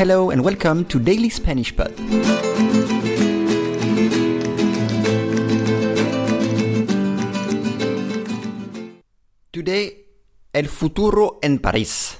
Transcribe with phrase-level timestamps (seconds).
[0.00, 1.94] Hello and welcome to Daily Spanish Pod.
[9.52, 10.06] Today,
[10.54, 12.16] El futuro en París.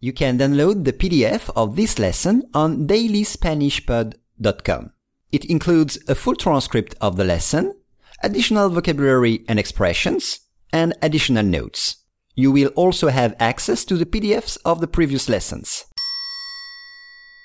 [0.00, 4.90] You can download the PDF of this lesson on dailyspanishpod.com.
[5.30, 7.76] It includes a full transcript of the lesson,
[8.24, 10.40] additional vocabulary and expressions,
[10.72, 11.98] and additional notes.
[12.34, 15.84] You will also have access to the PDFs of the previous lessons.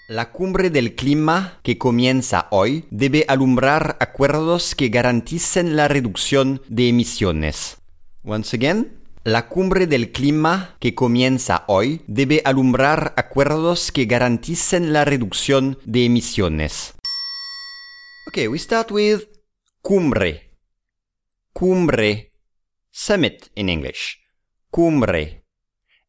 [0.09, 6.89] La cumbre del clima que comienza hoy debe alumbrar acuerdos que garanticen la reducción de
[6.89, 7.77] emisiones.
[8.23, 15.05] Once again, la cumbre del clima que comienza hoy debe alumbrar acuerdos que garanticen la
[15.05, 16.95] reducción de emisiones.
[18.29, 19.25] Okay, we start with
[19.83, 20.57] cumbre.
[21.53, 22.33] Cumbre.
[22.89, 24.17] Summit in English.
[24.71, 25.45] Cumbre.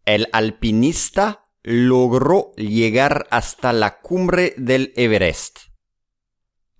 [0.06, 5.58] El alpinista logró llegar hasta la cumbre del Everest.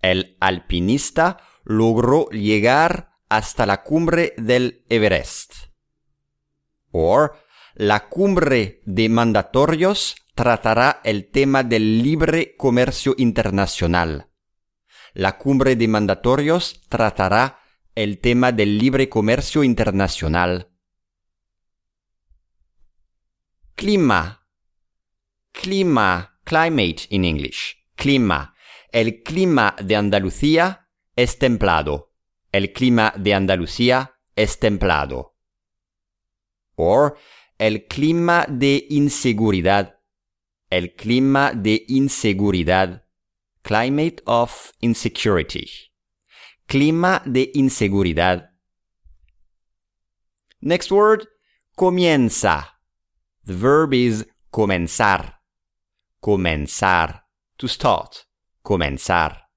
[0.03, 5.55] El alpinista logró llegar hasta la cumbre del Everest.
[6.91, 7.37] Or,
[7.75, 14.29] la cumbre de mandatorios tratará el tema del libre comercio internacional.
[15.13, 17.61] La cumbre de mandatorios tratará
[17.95, 20.71] el tema del libre comercio internacional.
[23.75, 24.40] Clima.
[25.53, 26.39] Clima.
[26.45, 27.77] Climate in English.
[27.97, 28.55] Clima.
[28.93, 32.13] El clima de Andalucía es templado.
[32.53, 35.37] El clima de Andalucía es templado.
[36.75, 37.17] Or,
[37.59, 40.01] el clima de inseguridad.
[40.71, 43.05] El clima de inseguridad.
[43.63, 45.69] Climate of insecurity.
[46.67, 48.51] Clima de inseguridad.
[50.61, 51.29] Next word,
[51.77, 52.81] comienza.
[53.45, 55.40] The verb is comenzar.
[56.21, 57.27] Comenzar.
[57.57, 58.29] To start.
[58.63, 59.51] Comenzar.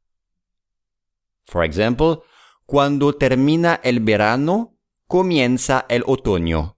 [1.46, 2.22] For example,
[2.66, 6.78] cuando termina el verano, comienza el otoño.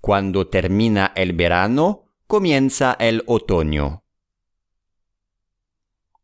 [0.00, 4.04] Cuando termina el verano, comienza el otoño.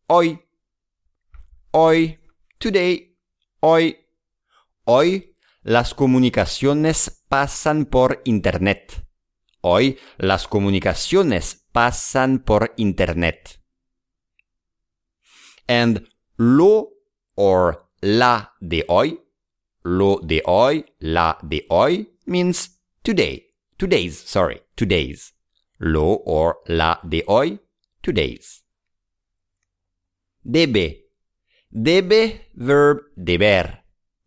[0.08, 0.40] Hoy.
[1.70, 2.18] Hoy.
[2.58, 3.16] Today.
[3.60, 3.98] Hoy.
[4.84, 9.06] Hoy las comunicaciones pasan por Internet.
[9.66, 13.62] Hoy las comunicaciones pasan por Internet.
[15.66, 16.90] And lo
[17.34, 19.22] or la de hoy,
[19.82, 23.54] lo de hoy, la de hoy means today.
[23.78, 25.32] Today's, sorry, today's.
[25.78, 27.58] Lo or la de hoy,
[28.02, 28.64] today's.
[30.44, 31.06] Debe.
[31.72, 33.78] Debe, verb deber.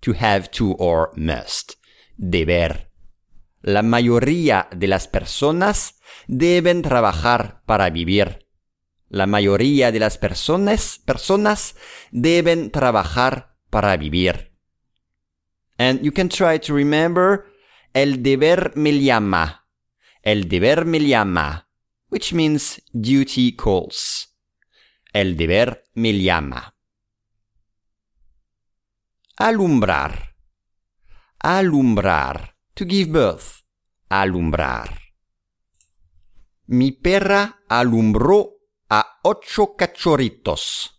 [0.02, 1.75] To have to or must.
[2.18, 2.87] Deber.
[3.67, 8.47] La mayoría de las personas deben trabajar para vivir.
[9.09, 11.75] La mayoría de las personas, personas
[12.11, 14.53] deben trabajar para vivir.
[15.77, 17.44] And you can try to remember
[17.94, 19.67] el deber me llama.
[20.22, 21.67] El deber me llama,
[22.09, 24.33] which means duty calls.
[25.11, 26.73] El deber me llama.
[29.35, 30.38] Alumbrar.
[31.39, 32.56] Alumbrar.
[32.77, 33.63] To give birth.
[34.07, 35.01] Alumbrar.
[36.67, 38.51] Mi perra alumbró
[38.88, 40.91] a ocho cachorritos.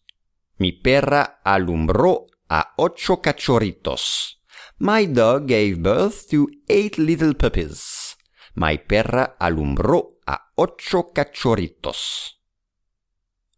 [0.56, 4.42] Mi perra alumbró a ocho cachorritos.
[4.78, 8.16] My dog gave birth to eight little puppies.
[8.56, 12.40] My perra alumbró a ocho cachorritos.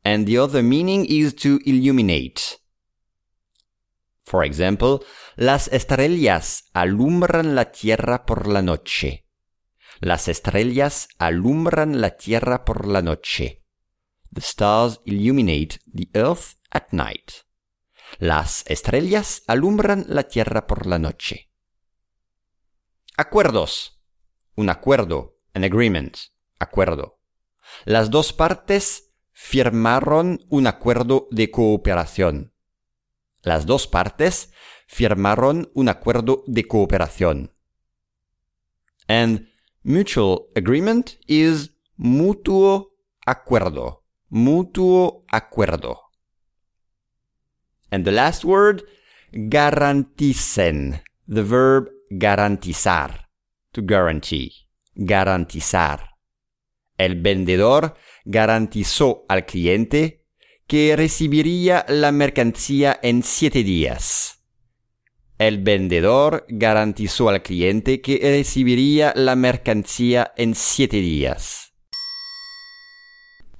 [0.04, 2.58] And the other meaning is to illuminate.
[4.30, 5.00] For example,
[5.34, 9.26] las estrellas alumbran la tierra por la noche.
[9.98, 13.64] Las estrellas alumbran la tierra por la noche.
[14.32, 17.32] The stars illuminate the earth at night.
[18.20, 21.50] Las estrellas alumbran la tierra por la noche.
[23.16, 24.00] Acuerdos.
[24.54, 25.40] Un acuerdo.
[25.54, 26.16] An agreement.
[26.60, 27.18] Acuerdo.
[27.84, 32.54] Las dos partes firmaron un acuerdo de cooperación.
[33.42, 34.52] Las dos partes
[34.86, 37.52] firmaron un acuerdo de cooperación.
[39.08, 39.48] And
[39.82, 42.96] mutual agreement is mutuo
[43.26, 44.04] acuerdo.
[44.28, 46.10] Mutuo acuerdo.
[47.90, 48.84] And the last word,
[49.32, 51.02] garanticen.
[51.26, 53.28] The verb garantizar.
[53.72, 54.68] To guarantee.
[54.94, 56.10] Garantizar.
[56.96, 57.94] El vendedor
[58.24, 60.19] garantizó al cliente
[60.70, 64.44] que recibiría la mercancía en siete días.
[65.36, 71.72] El vendedor garantizó al cliente que recibiría la mercancía en siete días.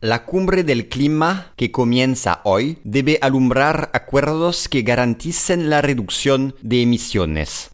[0.00, 6.82] La cumbre del clima que comienza hoy debe alumbrar acuerdos que garanticen la reducción de
[6.82, 7.72] emisiones.